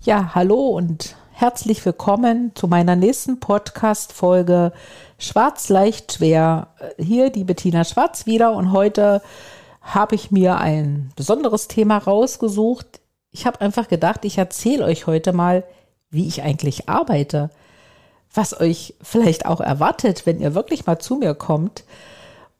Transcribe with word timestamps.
Ja, 0.00 0.36
hallo 0.36 0.68
und 0.68 1.16
herzlich 1.32 1.84
willkommen 1.84 2.52
zu 2.54 2.68
meiner 2.68 2.94
nächsten 2.94 3.40
Podcast-Folge 3.40 4.72
Schwarz 5.18 5.68
leicht 5.70 6.12
schwer. 6.12 6.68
Hier 6.98 7.30
die 7.30 7.42
Bettina 7.42 7.84
Schwarz 7.84 8.24
wieder 8.24 8.52
und 8.52 8.70
heute 8.70 9.20
habe 9.82 10.14
ich 10.14 10.30
mir 10.30 10.58
ein 10.58 11.10
besonderes 11.16 11.66
Thema 11.66 11.98
rausgesucht. 11.98 13.00
Ich 13.32 13.44
habe 13.44 13.60
einfach 13.60 13.88
gedacht, 13.88 14.24
ich 14.24 14.38
erzähle 14.38 14.84
euch 14.84 15.08
heute 15.08 15.32
mal, 15.32 15.64
wie 16.10 16.28
ich 16.28 16.42
eigentlich 16.42 16.88
arbeite, 16.88 17.50
was 18.32 18.58
euch 18.58 18.94
vielleicht 19.02 19.46
auch 19.46 19.60
erwartet, 19.60 20.26
wenn 20.26 20.40
ihr 20.40 20.54
wirklich 20.54 20.86
mal 20.86 21.00
zu 21.00 21.16
mir 21.16 21.34
kommt. 21.34 21.82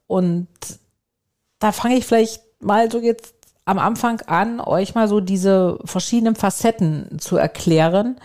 Und 0.08 0.48
da 1.60 1.70
fange 1.70 1.98
ich 1.98 2.04
vielleicht 2.04 2.42
mal 2.60 2.90
so 2.90 2.98
jetzt 2.98 3.37
am 3.68 3.78
Anfang 3.78 4.22
an, 4.22 4.60
euch 4.60 4.94
mal 4.94 5.08
so 5.08 5.20
diese 5.20 5.78
verschiedenen 5.84 6.36
Facetten 6.36 7.18
zu 7.18 7.36
erklären. 7.36 8.18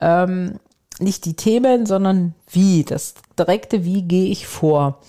Ähm, 0.00 0.60
nicht 0.98 1.26
die 1.26 1.34
Themen, 1.34 1.84
sondern 1.84 2.34
wie, 2.50 2.84
das 2.84 3.12
direkte 3.38 3.84
Wie 3.84 4.02
gehe 4.02 4.30
ich 4.30 4.46
vor. 4.46 5.00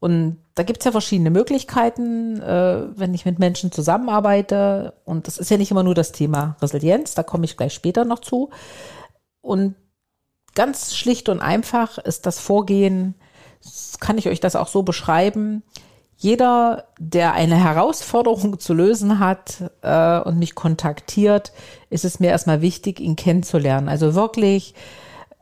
Und 0.00 0.38
da 0.56 0.64
gibt 0.64 0.80
es 0.80 0.84
ja 0.84 0.90
verschiedene 0.90 1.30
Möglichkeiten, 1.30 2.40
äh, 2.42 2.86
wenn 2.98 3.14
ich 3.14 3.24
mit 3.24 3.38
Menschen 3.38 3.70
zusammenarbeite. 3.70 4.94
Und 5.04 5.28
das 5.28 5.38
ist 5.38 5.48
ja 5.48 5.58
nicht 5.58 5.70
immer 5.70 5.84
nur 5.84 5.94
das 5.94 6.10
Thema 6.10 6.56
Resilienz, 6.60 7.14
da 7.14 7.22
komme 7.22 7.44
ich 7.44 7.56
gleich 7.56 7.72
später 7.72 8.04
noch 8.04 8.18
zu. 8.18 8.50
Und 9.40 9.76
ganz 10.56 10.96
schlicht 10.96 11.28
und 11.28 11.38
einfach 11.38 11.98
ist 11.98 12.26
das 12.26 12.40
Vorgehen, 12.40 13.14
kann 14.00 14.18
ich 14.18 14.26
euch 14.26 14.40
das 14.40 14.56
auch 14.56 14.68
so 14.68 14.82
beschreiben, 14.82 15.62
jeder, 16.24 16.84
der 16.98 17.34
eine 17.34 17.62
Herausforderung 17.62 18.58
zu 18.58 18.72
lösen 18.72 19.18
hat 19.18 19.70
äh, 19.82 20.20
und 20.20 20.38
mich 20.38 20.54
kontaktiert, 20.54 21.52
ist 21.90 22.06
es 22.06 22.18
mir 22.18 22.30
erstmal 22.30 22.62
wichtig, 22.62 22.98
ihn 22.98 23.14
kennenzulernen. 23.14 23.90
Also 23.90 24.14
wirklich 24.14 24.74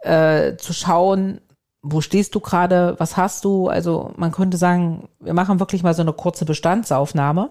äh, 0.01 0.57
zu 0.57 0.73
schauen, 0.73 1.41
wo 1.83 2.01
stehst 2.01 2.35
du 2.35 2.41
gerade, 2.41 2.97
was 2.99 3.17
hast 3.17 3.45
du? 3.45 3.69
Also 3.69 4.11
man 4.17 4.33
könnte 4.33 4.57
sagen, 4.57 5.09
wir 5.21 5.35
machen 5.35 5.61
wirklich 5.61 5.85
mal 5.85 5.95
so 5.95 6.03
eine 6.03 6.15
kurze 6.15 6.45
Bestandsaufnahme. 6.45 7.51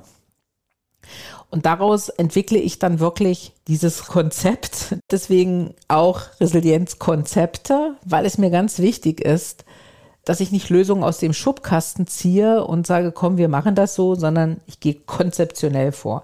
Und 1.49 1.65
daraus 1.65 2.09
entwickle 2.09 2.59
ich 2.59 2.79
dann 2.79 2.99
wirklich 2.99 3.53
dieses 3.69 4.07
Konzept, 4.07 4.97
deswegen 5.09 5.73
auch 5.87 6.23
Resilienzkonzepte, 6.41 7.95
weil 8.05 8.25
es 8.25 8.37
mir 8.37 8.49
ganz 8.49 8.79
wichtig 8.79 9.21
ist, 9.21 9.63
dass 10.25 10.39
ich 10.39 10.51
nicht 10.51 10.69
Lösungen 10.69 11.03
aus 11.03 11.17
dem 11.17 11.33
Schubkasten 11.33 12.07
ziehe 12.07 12.63
und 12.63 12.85
sage, 12.85 13.11
komm, 13.11 13.37
wir 13.37 13.49
machen 13.49 13.75
das 13.75 13.95
so, 13.95 14.15
sondern 14.15 14.57
ich 14.67 14.79
gehe 14.79 14.93
konzeptionell 14.93 15.91
vor. 15.91 16.23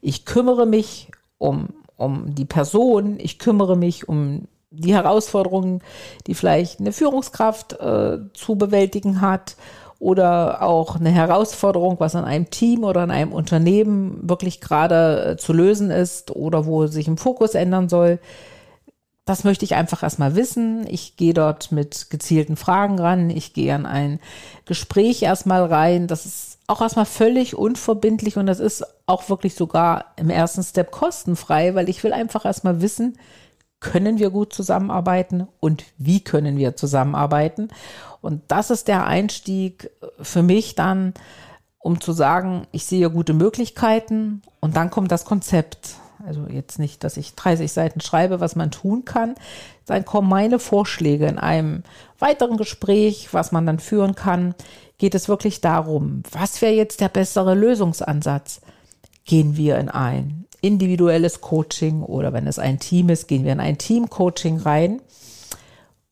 Ich 0.00 0.24
kümmere 0.24 0.66
mich 0.66 1.10
um, 1.38 1.68
um 1.96 2.34
die 2.34 2.44
Person, 2.44 3.16
ich 3.18 3.38
kümmere 3.38 3.76
mich 3.76 4.08
um 4.08 4.48
die 4.70 4.94
Herausforderungen, 4.94 5.80
die 6.26 6.34
vielleicht 6.34 6.80
eine 6.80 6.92
Führungskraft 6.92 7.74
äh, 7.80 8.18
zu 8.34 8.56
bewältigen 8.56 9.20
hat 9.20 9.56
oder 9.98 10.62
auch 10.62 10.96
eine 10.96 11.10
Herausforderung, 11.10 11.96
was 11.98 12.14
an 12.14 12.24
einem 12.24 12.50
Team 12.50 12.84
oder 12.84 13.00
an 13.00 13.10
einem 13.10 13.32
Unternehmen 13.32 14.28
wirklich 14.28 14.60
gerade 14.60 15.32
äh, 15.32 15.36
zu 15.36 15.52
lösen 15.52 15.90
ist 15.90 16.30
oder 16.30 16.66
wo 16.66 16.86
sich 16.86 17.08
ein 17.08 17.18
Fokus 17.18 17.54
ändern 17.54 17.88
soll. 17.88 18.18
Das 19.28 19.44
möchte 19.44 19.66
ich 19.66 19.74
einfach 19.74 20.02
erstmal 20.02 20.36
wissen. 20.36 20.86
Ich 20.88 21.18
gehe 21.18 21.34
dort 21.34 21.70
mit 21.70 22.08
gezielten 22.08 22.56
Fragen 22.56 22.98
ran. 22.98 23.28
Ich 23.28 23.52
gehe 23.52 23.74
an 23.74 23.84
ein 23.84 24.20
Gespräch 24.64 25.20
erstmal 25.20 25.66
rein. 25.66 26.06
Das 26.06 26.24
ist 26.24 26.56
auch 26.66 26.80
erstmal 26.80 27.04
völlig 27.04 27.54
unverbindlich 27.54 28.38
und 28.38 28.46
das 28.46 28.58
ist 28.58 28.86
auch 29.04 29.28
wirklich 29.28 29.54
sogar 29.54 30.06
im 30.16 30.30
ersten 30.30 30.62
Step 30.62 30.90
kostenfrei, 30.90 31.74
weil 31.74 31.90
ich 31.90 32.02
will 32.02 32.14
einfach 32.14 32.46
erstmal 32.46 32.80
wissen, 32.80 33.18
können 33.80 34.18
wir 34.18 34.30
gut 34.30 34.54
zusammenarbeiten 34.54 35.46
und 35.60 35.84
wie 35.98 36.24
können 36.24 36.56
wir 36.56 36.74
zusammenarbeiten. 36.74 37.68
Und 38.22 38.40
das 38.48 38.70
ist 38.70 38.88
der 38.88 39.06
Einstieg 39.06 39.90
für 40.22 40.42
mich 40.42 40.74
dann, 40.74 41.12
um 41.78 42.00
zu 42.00 42.12
sagen, 42.12 42.66
ich 42.72 42.86
sehe 42.86 43.10
gute 43.10 43.34
Möglichkeiten 43.34 44.40
und 44.60 44.74
dann 44.74 44.88
kommt 44.88 45.12
das 45.12 45.26
Konzept. 45.26 45.96
Also 46.28 46.46
jetzt 46.46 46.78
nicht, 46.78 47.04
dass 47.04 47.16
ich 47.16 47.34
30 47.36 47.72
Seiten 47.72 48.02
schreibe, 48.02 48.38
was 48.38 48.54
man 48.54 48.70
tun 48.70 49.06
kann. 49.06 49.34
Dann 49.86 50.04
kommen 50.04 50.28
meine 50.28 50.58
Vorschläge 50.58 51.26
in 51.26 51.38
einem 51.38 51.84
weiteren 52.18 52.58
Gespräch, 52.58 53.28
was 53.32 53.50
man 53.50 53.64
dann 53.64 53.78
führen 53.78 54.14
kann. 54.14 54.54
Geht 54.98 55.14
es 55.14 55.26
wirklich 55.26 55.62
darum, 55.62 56.22
was 56.30 56.60
wäre 56.60 56.74
jetzt 56.74 57.00
der 57.00 57.08
bessere 57.08 57.54
Lösungsansatz? 57.54 58.60
Gehen 59.24 59.56
wir 59.56 59.78
in 59.78 59.88
ein 59.88 60.44
individuelles 60.60 61.40
Coaching 61.40 62.02
oder 62.02 62.34
wenn 62.34 62.46
es 62.46 62.58
ein 62.58 62.78
Team 62.78 63.08
ist, 63.08 63.26
gehen 63.26 63.44
wir 63.44 63.52
in 63.52 63.60
ein 63.60 63.78
Team-Coaching 63.78 64.58
rein. 64.58 65.00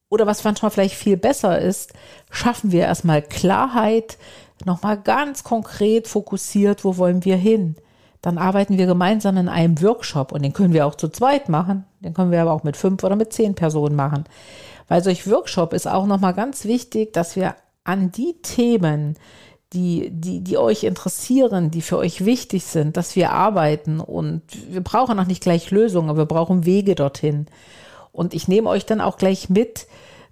Oder 0.09 0.27
was 0.27 0.45
manchmal 0.45 0.71
vielleicht 0.71 0.95
viel 0.95 1.19
besser 1.19 1.61
ist, 1.61 1.93
schaffen 2.31 2.73
wir 2.73 2.83
erstmal 2.83 3.21
Klarheit, 3.21 4.17
nochmal 4.65 4.99
ganz 4.99 5.45
konkret 5.45 6.09
fokussiert, 6.09 6.85
wo 6.85 6.97
wollen 6.97 7.23
wir 7.27 7.37
hin? 7.37 7.77
Dann 8.27 8.39
arbeiten 8.39 8.77
wir 8.77 8.87
gemeinsam 8.87 9.37
in 9.37 9.49
einem 9.49 9.81
Workshop 9.81 10.33
und 10.33 10.43
den 10.43 10.53
können 10.53 10.75
wir 10.75 10.85
auch 10.85 10.97
zu 10.97 11.09
zweit 11.11 11.49
machen. 11.49 11.85
Den 12.01 12.13
können 12.13 12.33
wir 12.33 12.43
aber 12.43 12.51
auch 12.51 12.65
mit 12.65 12.77
fünf 12.77 13.05
oder 13.05 13.15
mit 13.15 13.33
zehn 13.33 13.55
Personen 13.55 13.95
machen. 13.95 14.25
Weil 14.89 15.01
solch 15.05 15.31
Workshop 15.31 15.73
ist 15.73 15.87
auch 15.87 16.07
nochmal 16.07 16.35
ganz 16.35 16.65
wichtig, 16.65 17.13
dass 17.13 17.37
wir 17.37 17.55
an 17.85 18.11
die 18.11 18.35
Themen, 18.43 19.15
die, 19.73 20.11
die, 20.11 20.41
die 20.41 20.59
euch 20.59 20.83
interessieren, 20.83 21.71
die 21.71 21.83
für 21.83 21.99
euch 21.99 22.25
wichtig 22.25 22.65
sind, 22.65 22.97
dass 22.97 23.15
wir 23.15 23.31
arbeiten. 23.31 24.01
Und 24.01 24.43
wir 24.73 24.81
brauchen 24.81 25.21
auch 25.21 25.27
nicht 25.27 25.45
gleich 25.45 25.71
Lösungen, 25.71 26.11
aber 26.11 26.23
wir 26.23 26.27
brauchen 26.27 26.67
Wege 26.67 26.97
dorthin. 26.97 27.47
Und 28.11 28.35
ich 28.35 28.49
nehme 28.49 28.69
euch 28.69 28.85
dann 28.85 29.01
auch 29.01 29.19
gleich 29.19 29.51
mit, 29.51 29.87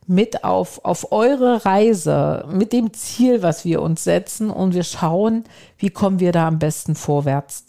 mit 0.06 0.44
auf, 0.44 0.84
auf 0.84 1.12
eure 1.12 1.64
Reise, 1.64 2.44
mit 2.50 2.72
dem 2.72 2.92
Ziel, 2.92 3.42
was 3.42 3.64
wir 3.64 3.82
uns 3.82 4.04
setzen. 4.04 4.50
Und 4.50 4.74
wir 4.74 4.84
schauen, 4.84 5.44
wie 5.78 5.90
kommen 5.90 6.20
wir 6.20 6.32
da 6.32 6.48
am 6.48 6.58
besten 6.58 6.94
vorwärts. 6.94 7.66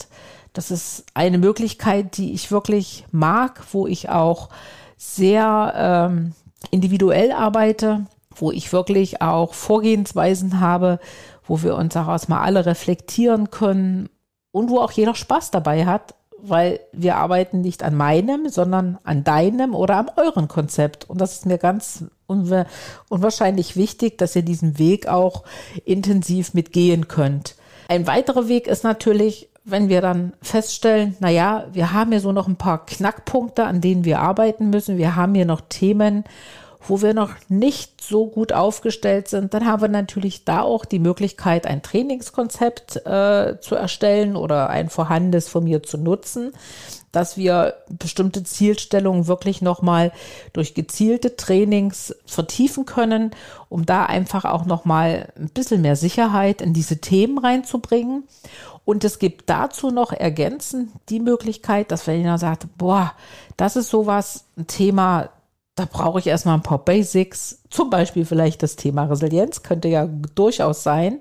Das 0.54 0.72
ist 0.72 1.06
eine 1.14 1.38
Möglichkeit, 1.38 2.18
die 2.18 2.34
ich 2.34 2.52
wirklich 2.52 3.06
mag, 3.12 3.64
wo 3.72 3.88
ich 3.88 4.10
auch 4.10 4.50
sehr 4.98 5.74
ähm, 5.76 6.34
individuell 6.72 7.32
arbeite, 7.32 8.06
wo 8.34 8.52
ich 8.52 8.72
wirklich 8.72 9.22
auch 9.22 9.54
Vorgehensweisen 9.54 10.60
habe, 10.60 11.00
wo 11.46 11.62
wir 11.62 11.76
uns 11.76 11.94
daraus 11.94 12.28
mal 12.28 12.42
alle 12.42 12.66
reflektieren 12.66 13.52
können 13.52 14.10
und 14.52 14.70
wo 14.70 14.80
auch 14.80 14.92
jeder 14.92 15.16
Spaß 15.16 15.52
dabei 15.52 15.86
hat, 15.86 16.16
weil 16.50 16.80
wir 16.92 17.18
arbeiten 17.18 17.62
nicht 17.62 17.84
an 17.84 17.96
meinem, 17.96 18.50
sondern 18.50 18.98
an 19.04 19.24
deinem 19.24 19.76
oder 19.76 19.98
an 19.98 20.12
euren 20.16 20.48
Konzept. 20.48 21.10
Und 21.10 21.20
das 21.20 21.34
ist 21.34 21.46
mir 21.46 21.58
ganz 21.58 22.06
unwa 22.28 22.66
unwahrscheinlich 23.10 23.76
wichtig, 23.76 24.18
dass 24.18 24.36
ihr 24.36 24.42
diesen 24.42 24.80
Weg 24.80 25.08
auch 25.08 25.44
intensiv 25.86 26.54
mitgehen 26.54 27.08
könnt. 27.08 27.56
Ein 27.88 28.08
weiterer 28.08 28.48
Weg 28.48 28.68
ist 28.68 28.84
natürlich, 28.84 29.50
wenn 29.64 29.90
wir 29.90 30.02
dann 30.02 30.34
feststellen, 30.42 31.16
na 31.20 31.30
ja, 31.30 31.66
wir 31.74 31.92
haben 31.92 32.12
hier 32.12 32.22
so 32.22 32.32
noch 32.32 32.48
ein 32.48 32.56
paar 32.56 32.86
Knackpunkte, 32.86 33.66
an 33.66 33.82
denen 33.82 34.06
wir 34.06 34.20
arbeiten 34.20 34.70
müssen. 34.70 34.98
Wir 34.98 35.16
haben 35.16 35.36
hier 35.36 35.46
noch 35.46 35.62
Themen, 35.62 36.24
wo 36.88 37.02
wir 37.02 37.14
noch 37.14 37.32
nicht 37.50 38.02
so 38.02 38.28
gut 38.28 38.54
aufgestellt 38.54 39.28
sind, 39.28 39.54
dann 39.54 39.66
haben 39.66 39.82
wir 39.82 39.90
natürlich 39.90 40.46
da 40.46 40.62
auch 40.62 40.86
die 40.86 41.00
Möglichkeit, 41.00 41.66
ein 41.66 41.82
Trainingskonzept 41.82 43.06
äh, 43.06 43.60
zu 43.60 43.76
erstellen 43.76 44.36
oder 44.36 44.70
ein 44.70 44.90
vorhandenes 44.90 45.50
von 45.50 45.64
mir 45.64 45.84
zu 45.84 45.98
nutzen, 45.98 46.54
dass 47.12 47.38
wir 47.38 47.76
bestimmte 47.90 48.44
Zielstellungen 48.44 49.28
wirklich 49.28 49.62
nochmal 49.62 50.12
durch 50.54 50.74
gezielte 50.74 51.36
Trainings 51.36 52.14
vertiefen 52.26 52.86
können, 52.86 53.32
um 53.70 53.86
da 53.86 54.06
einfach 54.06 54.46
auch 54.46 54.66
nochmal 54.66 55.30
ein 55.38 55.50
bisschen 55.50 55.82
mehr 55.82 55.96
Sicherheit 55.96 56.62
in 56.62 56.74
diese 56.74 57.00
Themen 57.00 57.38
reinzubringen. 57.38 58.26
Und 58.84 59.04
es 59.04 59.18
gibt 59.18 59.50
dazu 59.50 59.90
noch 59.90 60.12
ergänzend 60.12 60.92
die 61.10 61.20
Möglichkeit, 61.20 61.90
dass 61.90 62.06
wenn 62.06 62.20
jemand 62.20 62.42
sagt, 62.42 62.68
boah, 62.78 63.14
das 63.58 63.78
ist 63.78 63.90
sowas, 63.90 64.46
ein 64.58 64.68
Thema, 64.68 65.30
da 65.76 65.86
brauche 65.86 66.20
ich 66.20 66.28
erstmal 66.28 66.56
ein 66.56 66.64
paar 66.64 66.84
Basics, 66.84 67.62
zum 67.70 67.90
Beispiel 67.90 68.26
vielleicht 68.26 68.64
das 68.64 68.78
Thema 68.78 69.04
Resilienz, 69.04 69.62
könnte 69.62 69.90
ja 69.90 70.08
durchaus 70.08 70.84
sein. 70.84 71.20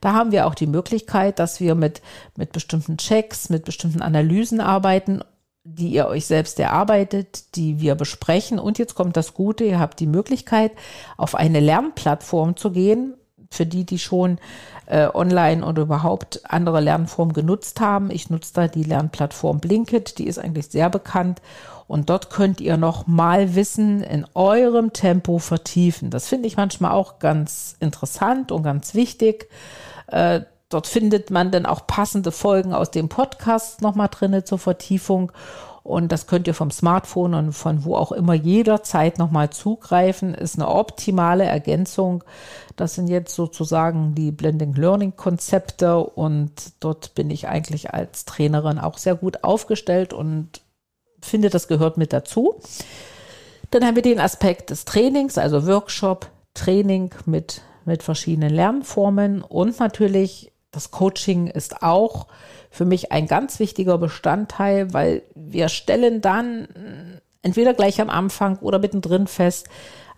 Da 0.00 0.12
haben 0.12 0.32
wir 0.32 0.46
auch 0.46 0.56
die 0.56 0.66
Möglichkeit, 0.66 1.38
dass 1.38 1.60
wir 1.60 1.76
mit, 1.76 2.02
mit 2.36 2.50
bestimmten 2.50 2.96
Checks, 2.96 3.48
mit 3.48 3.64
bestimmten 3.64 4.02
Analysen 4.02 4.60
arbeiten, 4.60 5.22
die 5.62 5.90
ihr 5.90 6.08
euch 6.08 6.26
selbst 6.26 6.58
erarbeitet, 6.58 7.54
die 7.54 7.80
wir 7.80 7.94
besprechen. 7.94 8.58
Und 8.58 8.78
jetzt 8.78 8.96
kommt 8.96 9.16
das 9.16 9.34
Gute, 9.34 9.62
ihr 9.62 9.78
habt 9.78 10.00
die 10.00 10.08
Möglichkeit, 10.08 10.72
auf 11.16 11.36
eine 11.36 11.60
Lernplattform 11.60 12.56
zu 12.56 12.72
gehen, 12.72 13.14
für 13.52 13.66
die, 13.66 13.84
die 13.84 13.98
schon 13.98 14.38
äh, 14.86 15.08
online 15.12 15.64
oder 15.64 15.82
überhaupt 15.82 16.40
andere 16.44 16.80
Lernformen 16.80 17.34
genutzt 17.34 17.80
haben. 17.80 18.10
Ich 18.10 18.30
nutze 18.30 18.52
da 18.54 18.68
die 18.68 18.84
Lernplattform 18.84 19.60
Blinkit, 19.60 20.18
die 20.18 20.26
ist 20.26 20.38
eigentlich 20.38 20.68
sehr 20.68 20.90
bekannt. 20.90 21.40
Und 21.88 22.08
dort 22.08 22.30
könnt 22.30 22.60
ihr 22.60 22.76
noch 22.76 23.06
mal 23.06 23.54
Wissen 23.54 24.02
in 24.02 24.24
eurem 24.34 24.92
Tempo 24.92 25.38
vertiefen. 25.38 26.10
Das 26.10 26.28
finde 26.28 26.46
ich 26.46 26.56
manchmal 26.56 26.92
auch 26.92 27.18
ganz 27.18 27.76
interessant 27.80 28.50
und 28.50 28.62
ganz 28.62 28.94
wichtig. 28.94 29.50
Äh, 30.06 30.40
dort 30.70 30.86
findet 30.86 31.30
man 31.30 31.50
dann 31.50 31.66
auch 31.66 31.86
passende 31.86 32.32
Folgen 32.32 32.72
aus 32.72 32.90
dem 32.90 33.08
Podcast 33.08 33.82
noch 33.82 33.94
mal 33.94 34.08
drinne 34.08 34.44
zur 34.44 34.58
Vertiefung. 34.58 35.32
Und 35.82 36.12
das 36.12 36.26
könnt 36.26 36.46
ihr 36.46 36.54
vom 36.54 36.70
Smartphone 36.70 37.34
und 37.34 37.52
von 37.52 37.84
wo 37.84 37.96
auch 37.96 38.12
immer 38.12 38.34
jederzeit 38.34 39.18
nochmal 39.18 39.50
zugreifen. 39.50 40.34
Ist 40.34 40.56
eine 40.56 40.68
optimale 40.68 41.44
Ergänzung. 41.44 42.22
Das 42.76 42.94
sind 42.94 43.08
jetzt 43.08 43.34
sozusagen 43.34 44.14
die 44.14 44.30
Blending 44.30 44.74
Learning 44.74 45.16
Konzepte 45.16 45.98
und 45.98 46.52
dort 46.80 47.14
bin 47.14 47.30
ich 47.30 47.48
eigentlich 47.48 47.92
als 47.92 48.24
Trainerin 48.24 48.78
auch 48.78 48.96
sehr 48.96 49.16
gut 49.16 49.42
aufgestellt 49.42 50.12
und 50.12 50.60
finde, 51.20 51.50
das 51.50 51.68
gehört 51.68 51.96
mit 51.96 52.12
dazu. 52.12 52.60
Dann 53.70 53.84
haben 53.84 53.96
wir 53.96 54.02
den 54.02 54.20
Aspekt 54.20 54.70
des 54.70 54.84
Trainings, 54.84 55.38
also 55.38 55.66
Workshop, 55.66 56.30
Training 56.54 57.10
mit, 57.26 57.62
mit 57.84 58.02
verschiedenen 58.02 58.50
Lernformen 58.50 59.42
und 59.42 59.80
natürlich 59.80 60.51
das 60.72 60.90
Coaching 60.90 61.46
ist 61.46 61.82
auch 61.82 62.26
für 62.70 62.84
mich 62.84 63.12
ein 63.12 63.26
ganz 63.26 63.60
wichtiger 63.60 63.98
Bestandteil, 63.98 64.92
weil 64.92 65.22
wir 65.34 65.68
stellen 65.68 66.20
dann 66.20 67.20
entweder 67.42 67.74
gleich 67.74 68.00
am 68.00 68.10
Anfang 68.10 68.58
oder 68.58 68.78
mittendrin 68.78 69.26
fest, 69.26 69.68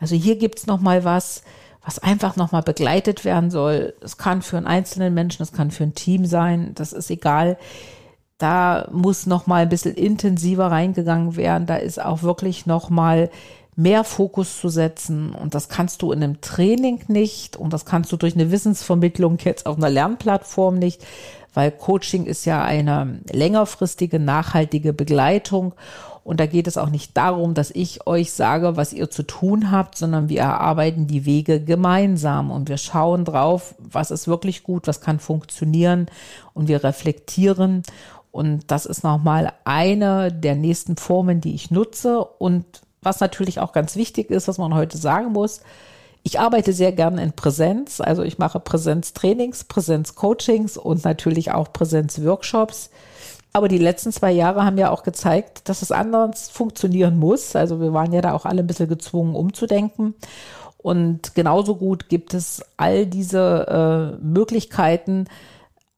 also 0.01 0.15
hier 0.15 0.37
gibt's 0.37 0.67
noch 0.67 0.81
mal 0.81 1.05
was, 1.05 1.43
was 1.85 1.99
einfach 1.99 2.37
noch 2.37 2.53
mal 2.53 2.63
begleitet 2.63 3.25
werden 3.25 3.51
soll. 3.51 3.95
Es 4.01 4.17
kann 4.17 4.43
für 4.43 4.57
einen 4.57 4.67
einzelnen 4.67 5.15
Menschen, 5.15 5.43
es 5.43 5.53
kann 5.53 5.71
für 5.71 5.85
ein 5.85 5.95
Team 5.95 6.27
sein, 6.27 6.73
das 6.75 6.93
ist 6.93 7.11
egal. 7.11 7.59
Da 8.39 8.89
muss 8.91 9.27
noch 9.27 9.47
mal 9.47 9.63
ein 9.63 9.69
bisschen 9.69 9.95
intensiver 9.95 10.71
reingegangen 10.71 11.37
werden. 11.37 11.67
Da 11.67 11.77
ist 11.77 12.03
auch 12.03 12.23
wirklich 12.23 12.67
noch 12.67 12.91
mal 12.91 13.31
mehr 13.77 14.05
Fokus 14.05 14.61
zu 14.61 14.69
setzen. 14.69 15.35
Und 15.35 15.55
das 15.55 15.69
kannst 15.69 16.03
du 16.03 16.13
in 16.13 16.23
einem 16.23 16.41
Training 16.41 17.01
nicht 17.09 17.57
und 17.57 17.73
das 17.73 17.85
kannst 17.85 18.13
du 18.13 18.17
durch 18.17 18.35
eine 18.35 18.51
Wissensvermittlung 18.51 19.39
jetzt 19.43 19.67
auf 19.67 19.77
einer 19.77 19.91
Lernplattform 19.91 20.79
nicht, 20.79 21.05
weil 21.55 21.71
Coaching 21.71 22.27
ist 22.27 22.45
ja 22.45 22.63
eine 22.63 23.21
längerfristige, 23.31 24.19
nachhaltige 24.19 24.93
Begleitung. 24.93 25.75
Und 26.25 26.41
da 26.41 26.47
geht 26.47 26.67
es 26.67 26.79
auch 26.79 26.89
nicht 26.89 27.17
darum, 27.19 27.53
dass 27.53 27.71
ich 27.71 28.07
euch 28.07 28.33
sage, 28.33 28.79
was 28.79 28.95
ihr 28.95 29.11
zu 29.11 29.25
tun 29.25 29.71
habt, 29.71 29.97
sondern 29.97 30.31
wir 30.31 30.41
erarbeiten 30.41 31.07
die 31.07 31.27
Wege 31.27 31.61
gemeinsam 31.61 32.51
und 32.51 32.71
wir 32.71 32.79
schauen 32.79 33.27
drauf, 33.27 33.75
was 33.79 34.11
ist 34.11 34.27
wirklich 34.27 34.63
gut, 34.63 34.87
was 34.87 35.03
kann 35.03 35.19
funktionieren 35.21 36.07
und 36.55 36.67
wir 36.67 36.83
reflektieren. 36.83 37.83
Und 38.33 38.71
das 38.71 38.87
ist 38.87 39.05
nochmal 39.05 39.53
eine 39.65 40.33
der 40.33 40.57
nächsten 40.57 40.97
Formen, 40.97 41.43
die 41.43 41.55
ich 41.55 41.71
nutze. 41.71 42.25
Und 42.25 42.65
was 43.05 43.21
natürlich 43.21 43.61
auch 43.61 43.73
ganz 43.73 43.97
wichtig 43.97 44.31
ist, 44.31 44.49
was 44.49 44.59
man 44.59 44.75
heute 44.75 44.99
sagen 44.99 45.33
muss, 45.33 45.61
ich 46.27 46.41
arbeite 46.41 46.73
sehr 46.73 46.93
gerne 46.93 47.23
in 47.23 47.33
Präsenz, 47.33 48.01
also 48.01 48.23
ich 48.23 48.39
mache 48.39 48.59
Präsenztrainings, 48.59 49.65
Präsenzcoachings 49.65 50.79
und 50.79 51.05
natürlich 51.05 51.53
auch 51.53 51.73
Präsenzworkshops. 51.73 52.91
Aber 53.53 53.69
die 53.69 53.79
letzten 53.79 54.11
zwei 54.11 54.33
Jahre 54.33 54.65
haben 54.65 54.79
ja 54.79 54.91
auch 54.91 55.03
gezeigt, 55.03 55.69
dass 55.69 55.83
es 55.83 55.93
anders 55.93 56.49
funktionieren 56.49 57.19
muss. 57.19 57.55
Also 57.55 57.81
wir 57.81 57.93
waren 57.93 58.13
ja 58.13 58.23
da 58.23 58.33
auch 58.33 58.47
alle 58.47 58.61
ein 58.61 58.67
bisschen 58.67 58.89
gezwungen, 58.89 59.37
umzudenken. 59.37 60.15
Und 60.79 61.35
genauso 61.35 61.77
gut 61.77 62.09
gibt 62.09 62.35
es 62.35 62.63
all 62.77 63.07
diese 63.07 64.17
äh, 64.21 64.25
Möglichkeiten, 64.25 65.27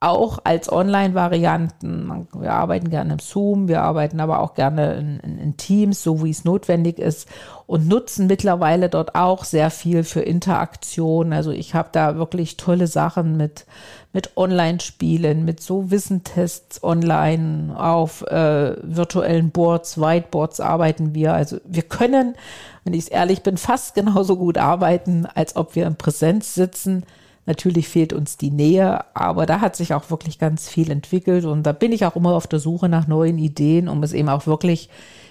auch 0.07 0.39
als 0.45 0.71
Online-Varianten. 0.71 2.29
Wir 2.39 2.53
arbeiten 2.53 2.91
gerne 2.91 3.15
im 3.15 3.19
Zoom, 3.19 3.67
wir 3.67 3.83
arbeiten 3.83 4.21
aber 4.21 4.41
auch 4.41 4.55
gerne 4.55 4.95
in, 4.95 5.21
in, 5.21 5.39
in, 5.39 5.57
Teams, 5.57 6.03
so 6.03 6.23
wie 6.23 6.31
es 6.31 6.45
notwendig 6.45 7.01
ist 7.01 7.29
und 7.67 7.89
nutzen 7.89 8.29
mittlerweile 8.29 8.89
dort 8.89 9.17
auch 9.17 9.43
sehr 9.43 9.71
viel 9.71 10.05
für 10.05 10.21
Interaktion. 10.21 11.33
Also 11.33 11.51
ich 11.51 11.75
habe 11.75 11.89
da 11.91 12.17
wirklich 12.17 12.57
tolle 12.57 12.87
Sachen 12.87 13.37
mit, 13.37 13.67
mit 14.13 14.37
Online-Spielen, 14.37 15.45
mit 15.45 15.61
so 15.61 15.91
Wissentests 15.91 16.85
online 16.85 17.75
auf 17.77 18.23
äh, 18.23 18.77
virtuellen 18.83 19.51
Boards, 19.51 20.01
Whiteboards 20.01 20.61
arbeiten 20.61 21.15
wir. 21.15 21.35
Also 21.35 21.59
wir 21.65 21.83
können, 21.83 22.37
wenn 22.85 22.95
ich 22.95 23.11
ehrlich 23.11 23.43
bin, 23.43 23.57
fast 23.57 23.97
genauso 23.97 24.37
gut 24.37 24.57
arbeiten, 24.57 25.27
als 25.27 25.57
ob 25.57 25.75
wir 25.75 25.87
in 25.89 25.97
Präsenz 25.97 26.55
sitzen 26.55 27.05
Natürlich 27.47 27.89
fehlt 27.89 28.13
uns 28.13 28.37
die 28.37 28.51
Nähe, 28.51 29.05
aber 29.15 29.47
da 29.47 29.61
hat 29.61 29.77
sich 29.77 29.95
auch 29.95 30.11
wirklich 30.11 30.39
ganz 30.39 30.69
viel 30.69 30.91
entwickelt 30.91 31.45
und 31.45 31.63
da 31.63 31.73
bin 31.73 31.93
ich 31.93 32.05
auch 32.05 32.17
immer 32.17 32.35
auf 32.35 32.47
der 32.47 32.59
Suche 32.59 32.89
nach 32.89 33.07
neuen 33.07 33.39
Ideen, 33.39 33.89
um 33.89 34.03
es 34.03 34.13
eben 34.13 34.29
auch 34.29 34.47
wirklich 34.47 34.91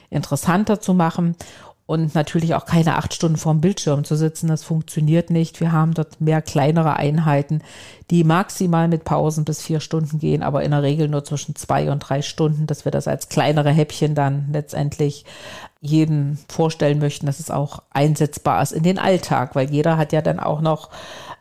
interessanter 0.09 0.79
zu 0.79 0.93
machen 0.93 1.35
und 1.87 2.15
natürlich 2.15 2.55
auch 2.55 2.65
keine 2.65 2.95
acht 2.95 3.13
Stunden 3.13 3.37
vorm 3.37 3.61
Bildschirm 3.61 4.03
zu 4.03 4.15
sitzen. 4.15 4.47
Das 4.47 4.63
funktioniert 4.63 5.29
nicht. 5.29 5.59
Wir 5.59 5.71
haben 5.71 5.93
dort 5.93 6.19
mehr 6.19 6.41
kleinere 6.41 6.95
Einheiten, 6.95 7.61
die 8.09 8.23
maximal 8.23 8.87
mit 8.87 9.03
Pausen 9.03 9.45
bis 9.45 9.61
vier 9.61 9.79
Stunden 9.79 10.17
gehen, 10.17 10.41
aber 10.41 10.63
in 10.63 10.71
der 10.71 10.81
Regel 10.81 11.07
nur 11.07 11.23
zwischen 11.23 11.55
zwei 11.55 11.91
und 11.91 11.99
drei 11.99 12.23
Stunden, 12.23 12.65
dass 12.65 12.85
wir 12.85 12.91
das 12.91 13.07
als 13.07 13.29
kleinere 13.29 13.71
Häppchen 13.71 14.15
dann 14.15 14.47
letztendlich 14.51 15.25
jeden 15.79 16.39
vorstellen 16.49 16.97
möchten, 16.97 17.27
dass 17.27 17.39
es 17.39 17.51
auch 17.51 17.83
einsetzbar 17.91 18.63
ist 18.63 18.71
in 18.71 18.81
den 18.81 18.97
Alltag, 18.97 19.53
weil 19.53 19.69
jeder 19.69 19.97
hat 19.97 20.11
ja 20.11 20.23
dann 20.23 20.39
auch 20.39 20.61
noch 20.61 20.89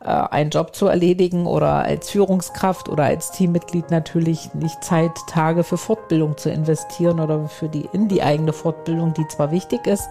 einen 0.05 0.51
Job 0.51 0.75
zu 0.75 0.87
erledigen 0.87 1.47
oder 1.47 1.83
als 1.83 2.11
Führungskraft 2.11 2.89
oder 2.89 3.05
als 3.05 3.31
Teammitglied 3.31 3.89
natürlich 3.89 4.53
nicht 4.53 4.83
Zeit, 4.83 5.11
Tage 5.27 5.63
für 5.63 5.77
Fortbildung 5.77 6.37
zu 6.37 6.51
investieren 6.51 7.19
oder 7.19 7.47
für 7.47 7.69
die 7.69 7.89
in 7.91 8.07
die 8.07 8.21
eigene 8.21 8.53
Fortbildung, 8.53 9.13
die 9.13 9.27
zwar 9.27 9.51
wichtig 9.51 9.87
ist, 9.87 10.07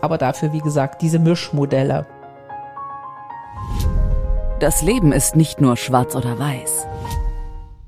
aber 0.00 0.18
dafür, 0.18 0.52
wie 0.52 0.60
gesagt, 0.60 1.02
diese 1.02 1.18
Mischmodelle. 1.18 2.06
Das 4.60 4.82
Leben 4.82 5.10
ist 5.12 5.34
nicht 5.34 5.60
nur 5.60 5.76
schwarz 5.76 6.14
oder 6.14 6.38
weiß. 6.38 6.86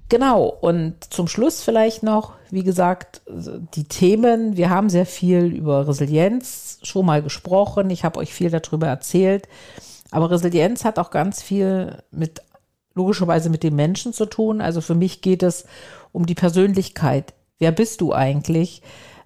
Genau, 0.09 0.45
und 0.61 1.13
zum 1.13 1.27
Schluss 1.27 1.63
vielleicht 1.63 2.03
noch, 2.03 2.35
wie 2.51 2.63
gesagt, 2.63 3.23
die 3.29 3.85
Themen. 3.85 4.57
Wir 4.57 4.71
haben 4.71 4.89
sehr 4.89 5.07
viel 5.07 5.47
über 5.47 5.89
Resilienz 5.89 6.79
schon 6.83 7.07
mal 7.07 7.23
gesprochen. 7.23 7.91
Ich 7.91 8.05
habe 8.05 8.19
euch 8.21 8.33
viel 8.33 8.51
darüber 8.51 8.87
erzählt. 8.87 9.49
Aber 10.11 10.31
Resilienz 10.31 10.85
hat 10.85 10.99
auch 10.99 11.11
ganz 11.11 11.43
viel 11.43 12.03
mit, 12.11 12.41
logischerweise 12.95 13.51
mit 13.51 13.63
dem 13.63 13.77
Menschen 13.77 14.13
zu 14.13 14.27
tun. 14.27 14.61
Also 14.61 14.81
für 14.81 14.95
mich 14.95 15.21
geht 15.21 15.43
es 15.43 15.65
um 16.13 16.27
die 16.27 16.35
Persönlichkeit. 16.35 17.35
Wer 17.59 17.73
bist 17.73 18.01
du 18.01 18.13
eigentlich? 18.13 18.83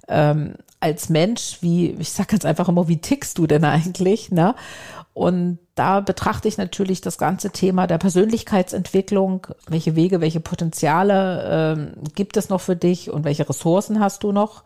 Ähm, 0.08 0.54
als 0.80 1.08
Mensch, 1.10 1.58
wie, 1.60 1.90
ich 1.90 2.10
sage 2.10 2.32
jetzt 2.32 2.46
einfach 2.46 2.68
immer, 2.68 2.88
wie 2.88 3.00
tickst 3.00 3.38
du 3.38 3.46
denn 3.46 3.64
eigentlich? 3.64 4.30
Ne? 4.30 4.54
Und 5.12 5.58
da 5.74 6.00
betrachte 6.00 6.48
ich 6.48 6.56
natürlich 6.56 7.00
das 7.00 7.18
ganze 7.18 7.50
Thema 7.50 7.86
der 7.86 7.98
Persönlichkeitsentwicklung. 7.98 9.46
Welche 9.68 9.96
Wege, 9.96 10.20
welche 10.20 10.40
Potenziale 10.40 11.76
ähm, 11.76 11.92
gibt 12.14 12.36
es 12.36 12.48
noch 12.48 12.60
für 12.60 12.76
dich 12.76 13.10
und 13.10 13.24
welche 13.24 13.48
Ressourcen 13.48 14.00
hast 14.00 14.22
du 14.22 14.32
noch? 14.32 14.64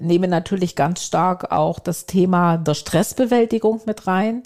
Nehme 0.00 0.28
natürlich 0.28 0.74
ganz 0.74 1.02
stark 1.02 1.52
auch 1.52 1.78
das 1.78 2.06
Thema 2.06 2.56
der 2.56 2.74
Stressbewältigung 2.74 3.80
mit 3.86 4.06
rein. 4.06 4.42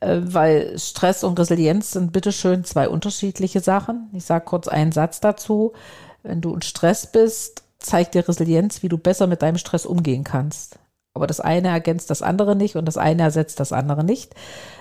Äh, 0.00 0.20
weil 0.22 0.78
Stress 0.78 1.24
und 1.24 1.38
Resilienz 1.38 1.92
sind 1.92 2.12
bitteschön 2.12 2.64
zwei 2.64 2.88
unterschiedliche 2.88 3.60
Sachen. 3.60 4.08
Ich 4.12 4.24
sage 4.24 4.44
kurz 4.44 4.68
einen 4.68 4.92
Satz 4.92 5.20
dazu. 5.20 5.72
Wenn 6.22 6.40
du 6.40 6.54
in 6.54 6.62
Stress 6.62 7.06
bist, 7.06 7.62
zeigt 7.78 8.14
dir 8.14 8.28
Resilienz, 8.28 8.82
wie 8.82 8.88
du 8.88 8.98
besser 8.98 9.26
mit 9.26 9.42
deinem 9.42 9.58
Stress 9.58 9.86
umgehen 9.86 10.24
kannst. 10.24 10.78
Aber 11.14 11.26
das 11.26 11.40
eine 11.40 11.68
ergänzt 11.68 12.10
das 12.10 12.22
andere 12.22 12.54
nicht 12.54 12.76
und 12.76 12.84
das 12.84 12.96
eine 12.96 13.22
ersetzt 13.22 13.58
das 13.58 13.72
andere 13.72 14.04
nicht. 14.04 14.34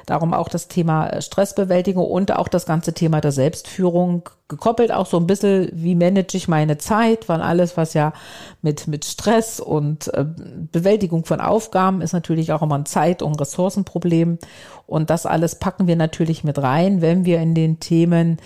Darum 0.06 0.34
auch 0.34 0.50
das 0.50 0.68
Thema 0.68 1.08
äh, 1.08 1.22
Stressbewältigung 1.22 2.06
und 2.06 2.32
auch 2.32 2.48
das 2.48 2.66
ganze 2.66 2.94
Thema 2.94 3.22
der 3.22 3.32
Selbstführung 3.32 4.30
gekoppelt 4.50 4.94
auch 4.94 5.06
so 5.06 5.18
ein 5.18 5.28
bisschen, 5.28 5.70
wie 5.74 5.96
manage 5.96 6.38
ich 6.38 6.48
meine 6.48 6.78
Zeit, 6.78 7.28
weil 7.28 7.42
alles, 7.42 7.76
was 7.76 7.94
ja 7.94 8.14
mit, 8.62 8.88
mit 8.88 9.04
Stress 9.04 9.60
und 9.60 10.08
äh, 10.14 10.26
Bewältigung 10.72 11.26
von 11.26 11.42
Aufgaben 11.42 12.02
ist 12.02 12.14
natürlich 12.14 12.54
auch 12.54 12.62
immer 12.62 12.78
ein 12.78 12.86
Zeit- 12.86 13.22
und 13.22 13.40
Ressourcenproblem. 13.40 14.40
Und 14.86 15.10
das 15.10 15.26
alles 15.26 15.56
packen 15.56 15.88
wir 15.88 15.98
natürlich 15.98 16.46
mit 16.46 16.60
rein, 16.60 17.02
wenn 17.02 17.26
wir 17.26 17.42
in 17.42 17.56
den 17.56 17.82
Themen 17.82 18.38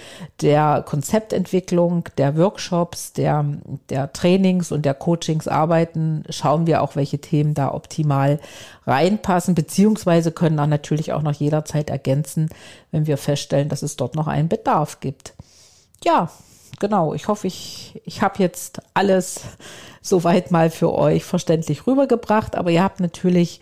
der 0.41 0.83
Konzeptentwicklung, 0.87 2.05
der 2.17 2.35
Workshops, 2.35 3.13
der, 3.13 3.45
der 3.91 4.11
Trainings 4.11 4.71
und 4.71 4.83
der 4.83 4.95
Coachings 4.95 5.47
arbeiten, 5.47 6.23
schauen 6.31 6.65
wir 6.65 6.81
auch, 6.81 6.95
welche 6.95 7.19
Themen 7.19 7.53
da 7.53 7.71
optimal 7.71 8.39
reinpassen, 8.87 9.53
beziehungsweise 9.53 10.31
können 10.31 10.59
auch 10.59 10.65
natürlich 10.65 11.13
auch 11.13 11.21
noch 11.21 11.33
jederzeit 11.33 11.91
ergänzen, 11.91 12.49
wenn 12.89 13.05
wir 13.05 13.17
feststellen, 13.17 13.69
dass 13.69 13.83
es 13.83 13.95
dort 13.95 14.15
noch 14.15 14.25
einen 14.25 14.49
Bedarf 14.49 14.99
gibt. 14.99 15.35
Ja, 16.03 16.29
genau, 16.79 17.13
ich 17.13 17.27
hoffe, 17.27 17.47
ich, 17.47 18.01
ich 18.05 18.21
habe 18.21 18.39
jetzt 18.39 18.81
alles 18.93 19.41
soweit 20.01 20.51
mal 20.51 20.69
für 20.69 20.93
euch 20.93 21.23
verständlich 21.23 21.85
rübergebracht, 21.85 22.55
aber 22.55 22.71
ihr 22.71 22.83
habt 22.83 22.99
natürlich 22.99 23.61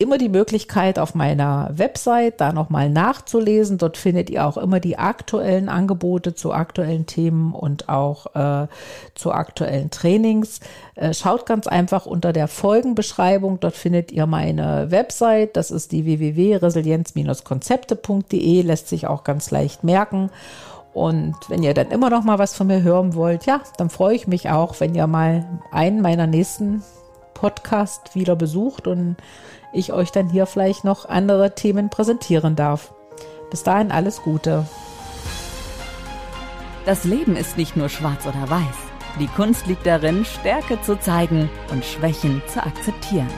immer 0.00 0.18
die 0.18 0.30
Möglichkeit 0.30 0.98
auf 0.98 1.14
meiner 1.14 1.70
Website 1.74 2.40
da 2.40 2.54
nochmal 2.54 2.88
nachzulesen. 2.88 3.76
Dort 3.76 3.98
findet 3.98 4.30
ihr 4.30 4.46
auch 4.46 4.56
immer 4.56 4.80
die 4.80 4.96
aktuellen 4.98 5.68
Angebote 5.68 6.34
zu 6.34 6.54
aktuellen 6.54 7.04
Themen 7.04 7.52
und 7.52 7.90
auch 7.90 8.34
äh, 8.34 8.66
zu 9.14 9.32
aktuellen 9.32 9.90
Trainings. 9.90 10.60
Äh, 10.94 11.12
schaut 11.12 11.44
ganz 11.44 11.66
einfach 11.66 12.06
unter 12.06 12.32
der 12.32 12.48
Folgenbeschreibung. 12.48 13.60
Dort 13.60 13.76
findet 13.76 14.10
ihr 14.10 14.24
meine 14.24 14.90
Website. 14.90 15.58
Das 15.58 15.70
ist 15.70 15.92
die 15.92 16.06
www.resilienz-konzepte.de. 16.06 18.62
Lässt 18.62 18.88
sich 18.88 19.06
auch 19.06 19.22
ganz 19.22 19.50
leicht 19.50 19.84
merken. 19.84 20.30
Und 20.92 21.36
wenn 21.48 21.62
ihr 21.62 21.74
dann 21.74 21.90
immer 21.90 22.10
noch 22.10 22.24
mal 22.24 22.38
was 22.38 22.54
von 22.54 22.66
mir 22.66 22.82
hören 22.82 23.14
wollt, 23.14 23.46
ja, 23.46 23.60
dann 23.76 23.90
freue 23.90 24.14
ich 24.14 24.26
mich 24.26 24.50
auch, 24.50 24.80
wenn 24.80 24.94
ihr 24.94 25.06
mal 25.06 25.46
einen 25.70 26.00
meiner 26.00 26.26
nächsten 26.26 26.82
Podcast 27.34 28.14
wieder 28.14 28.36
besucht 28.36 28.86
und 28.86 29.16
ich 29.72 29.92
euch 29.92 30.10
dann 30.10 30.28
hier 30.28 30.46
vielleicht 30.46 30.84
noch 30.84 31.08
andere 31.08 31.54
Themen 31.54 31.90
präsentieren 31.90 32.56
darf. 32.56 32.92
Bis 33.50 33.62
dahin 33.62 33.92
alles 33.92 34.22
Gute. 34.22 34.66
Das 36.86 37.04
Leben 37.04 37.36
ist 37.36 37.56
nicht 37.56 37.76
nur 37.76 37.88
schwarz 37.88 38.26
oder 38.26 38.50
weiß. 38.50 38.90
Die 39.18 39.26
Kunst 39.28 39.66
liegt 39.66 39.86
darin, 39.86 40.24
Stärke 40.24 40.80
zu 40.82 40.98
zeigen 40.98 41.50
und 41.70 41.84
Schwächen 41.84 42.42
zu 42.46 42.62
akzeptieren. 42.62 43.30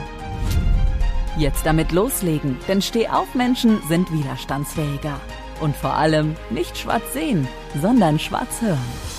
Jetzt 1.37 1.65
damit 1.65 1.91
loslegen, 1.91 2.57
denn 2.67 2.81
Stehaufmenschen 2.81 3.81
sind 3.87 4.11
widerstandsfähiger. 4.11 5.19
Und 5.63 5.77
vor 5.77 5.93
allem 5.93 6.35
nicht 6.49 6.77
schwarz 6.77 7.13
sehen, 7.13 7.47
sondern 7.81 8.19
schwarz 8.19 8.61
hören. 8.61 9.12